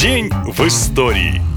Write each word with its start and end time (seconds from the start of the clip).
День 0.00 0.30
в 0.46 0.64
истории. 0.64 1.47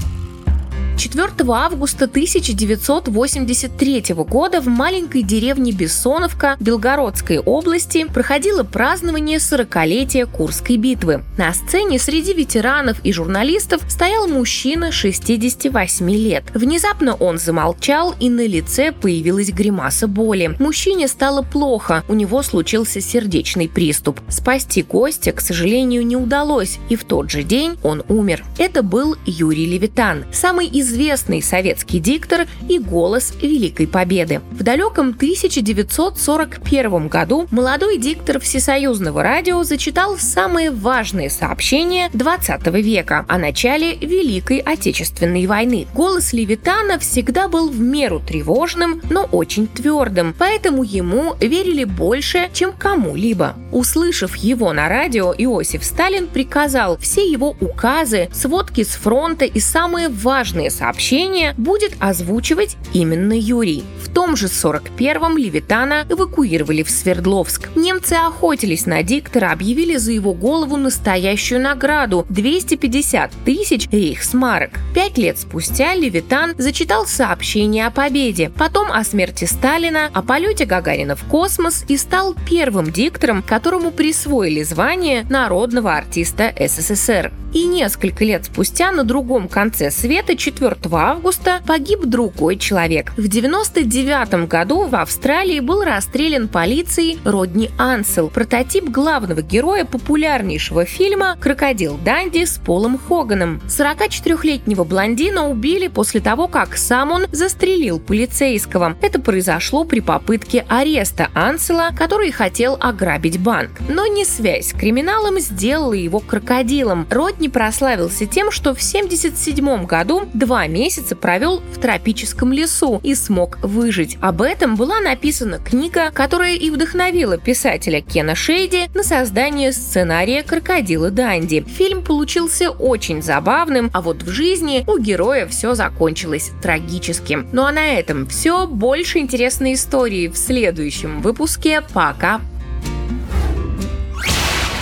4 0.96 1.30
августа 1.48 2.04
1983 2.04 4.14
года 4.14 4.60
в 4.60 4.66
маленькой 4.66 5.22
деревне 5.22 5.72
Бессоновка 5.72 6.56
Белгородской 6.60 7.38
области 7.38 8.04
проходило 8.04 8.62
празднование 8.62 9.38
40-летия 9.38 10.26
Курской 10.26 10.76
битвы. 10.76 11.24
На 11.36 11.52
сцене 11.54 11.98
среди 11.98 12.34
ветеранов 12.34 12.98
и 13.04 13.12
журналистов 13.12 13.82
стоял 13.88 14.28
мужчина 14.28 14.92
68 14.92 16.10
лет. 16.10 16.44
Внезапно 16.54 17.14
он 17.14 17.38
замолчал, 17.38 18.14
и 18.20 18.28
на 18.28 18.46
лице 18.46 18.92
появилась 18.92 19.50
гримаса 19.50 20.06
боли. 20.06 20.54
Мужчине 20.58 21.08
стало 21.08 21.42
плохо, 21.42 22.04
у 22.08 22.14
него 22.14 22.42
случился 22.42 23.00
сердечный 23.00 23.68
приступ. 23.68 24.20
Спасти 24.28 24.82
гостя, 24.82 25.32
к 25.32 25.40
сожалению, 25.40 26.06
не 26.06 26.16
удалось, 26.16 26.78
и 26.88 26.96
в 26.96 27.04
тот 27.04 27.30
же 27.30 27.42
день 27.42 27.76
он 27.82 28.02
умер. 28.08 28.44
Это 28.58 28.82
был 28.82 29.16
Юрий 29.24 29.66
Левитан, 29.66 30.24
самый 30.32 30.66
известный 30.66 30.81
известный 30.82 31.42
советский 31.42 31.98
диктор 31.98 32.46
и 32.68 32.78
голос 32.78 33.32
Великой 33.40 33.86
Победы. 33.86 34.42
В 34.50 34.62
далеком 34.62 35.10
1941 35.10 37.08
году 37.08 37.46
молодой 37.50 37.96
диктор 37.96 38.38
Всесоюзного 38.38 39.22
радио 39.22 39.62
зачитал 39.62 40.18
самые 40.18 40.70
важные 40.70 41.30
сообщения 41.30 42.10
20 42.12 42.66
века 42.82 43.24
о 43.28 43.38
начале 43.38 43.94
Великой 43.96 44.58
Отечественной 44.58 45.46
войны. 45.46 45.86
Голос 45.94 46.32
Левитана 46.32 46.98
всегда 46.98 47.48
был 47.48 47.70
в 47.70 47.80
меру 47.80 48.20
тревожным, 48.20 49.00
но 49.08 49.24
очень 49.24 49.66
твердым, 49.66 50.34
поэтому 50.36 50.82
ему 50.82 51.34
верили 51.40 51.84
больше, 51.84 52.50
чем 52.52 52.72
кому-либо. 52.72 53.54
Услышав 53.70 54.36
его 54.36 54.72
на 54.72 54.88
радио, 54.88 55.32
Иосиф 55.32 55.84
Сталин 55.84 56.26
приказал 56.26 56.98
все 56.98 57.30
его 57.30 57.56
указы, 57.60 58.28
сводки 58.32 58.82
с 58.82 58.96
фронта 58.96 59.44
и 59.44 59.60
самые 59.60 60.08
важные 60.08 60.71
сообщение 60.72 61.54
будет 61.56 61.94
озвучивать 62.00 62.76
именно 62.92 63.32
Юрий. 63.32 63.84
В 64.02 64.12
том 64.12 64.36
же 64.36 64.46
41-м 64.46 65.38
Левитана 65.38 66.04
эвакуировали 66.08 66.82
в 66.82 66.90
Свердловск. 66.90 67.68
Немцы 67.76 68.14
охотились 68.14 68.86
на 68.86 69.02
диктора, 69.02 69.52
объявили 69.52 69.96
за 69.96 70.12
его 70.12 70.34
голову 70.34 70.76
настоящую 70.76 71.60
награду– 71.60 72.26
250 72.28 73.30
тысяч 73.44 73.88
рейхсмарок. 73.90 74.70
Пять 74.94 75.18
лет 75.18 75.38
спустя 75.38 75.94
Левитан 75.94 76.54
зачитал 76.58 77.06
сообщение 77.06 77.86
о 77.86 77.90
победе, 77.90 78.50
потом 78.50 78.90
о 78.90 79.04
смерти 79.04 79.44
Сталина, 79.44 80.10
о 80.12 80.22
полете 80.22 80.64
Гагарина 80.64 81.16
в 81.16 81.24
космос 81.24 81.84
и 81.88 81.96
стал 81.96 82.34
первым 82.48 82.90
диктором, 82.90 83.42
которому 83.42 83.90
присвоили 83.90 84.62
звание 84.62 85.24
народного 85.28 85.94
артиста 85.94 86.52
СССР. 86.58 87.32
И 87.52 87.64
несколько 87.64 88.24
лет 88.24 88.46
спустя 88.46 88.92
на 88.92 89.04
другом 89.04 89.46
конце 89.46 89.90
света, 89.90 90.36
4 90.36 90.61
августа, 90.92 91.60
погиб 91.66 92.04
другой 92.04 92.56
человек. 92.56 93.12
В 93.16 93.28
99 93.28 94.48
году 94.48 94.86
в 94.86 94.94
Австралии 94.94 95.60
был 95.60 95.82
расстрелян 95.82 96.48
полицией 96.48 97.18
Родни 97.24 97.70
Ансел, 97.78 98.28
прототип 98.28 98.88
главного 98.88 99.42
героя 99.42 99.84
популярнейшего 99.84 100.84
фильма 100.84 101.36
«Крокодил 101.40 101.98
Данди» 102.04 102.44
с 102.44 102.58
Полом 102.58 102.98
Хоганом. 102.98 103.60
44-летнего 103.66 104.84
блондина 104.84 105.48
убили 105.48 105.88
после 105.88 106.20
того, 106.20 106.48
как 106.48 106.76
сам 106.76 107.12
он 107.12 107.26
застрелил 107.32 107.98
полицейского. 107.98 108.96
Это 109.00 109.20
произошло 109.20 109.84
при 109.84 110.00
попытке 110.00 110.64
ареста 110.68 111.28
Ансела, 111.34 111.90
который 111.96 112.30
хотел 112.30 112.76
ограбить 112.80 113.40
банк. 113.40 113.70
Но 113.88 114.06
не 114.06 114.24
связь 114.24 114.68
с 114.68 114.72
криминалом 114.72 115.38
сделала 115.40 115.92
его 115.92 116.20
крокодилом. 116.20 117.06
Родни 117.10 117.48
прославился 117.48 118.26
тем, 118.26 118.50
что 118.50 118.74
в 118.74 118.78
1977 118.78 119.86
году 119.86 120.28
два 120.52 120.66
месяца 120.66 121.16
провел 121.16 121.60
в 121.60 121.80
тропическом 121.80 122.52
лесу 122.52 123.00
и 123.02 123.14
смог 123.14 123.56
выжить. 123.62 124.18
Об 124.20 124.42
этом 124.42 124.76
была 124.76 125.00
написана 125.00 125.58
книга, 125.58 126.10
которая 126.10 126.56
и 126.56 126.68
вдохновила 126.68 127.38
писателя 127.38 128.02
Кена 128.02 128.34
Шейди 128.34 128.90
на 128.94 129.02
создание 129.02 129.72
сценария 129.72 130.42
«Крокодила 130.42 131.10
Данди». 131.10 131.64
Фильм 131.66 132.04
получился 132.04 132.68
очень 132.68 133.22
забавным, 133.22 133.90
а 133.94 134.02
вот 134.02 134.24
в 134.24 134.28
жизни 134.28 134.84
у 134.86 134.98
героя 134.98 135.46
все 135.46 135.74
закончилось 135.74 136.50
трагически. 136.60 137.46
Ну 137.50 137.64
а 137.64 137.72
на 137.72 137.86
этом 137.86 138.26
все. 138.26 138.66
Больше 138.66 139.20
интересной 139.20 139.72
истории 139.72 140.28
в 140.28 140.36
следующем 140.36 141.22
выпуске. 141.22 141.80
Пока! 141.94 142.42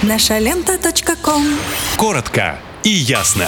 Наша 0.03 0.37
лента.ком 0.41 1.45
Коротко 1.97 2.57
и 2.83 2.91
ясно. 2.91 3.47